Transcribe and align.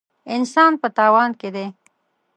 انسان 0.35 0.71
په 0.81 0.87
تاوان 0.97 1.31
کې 1.39 1.49
دی. 1.55 1.67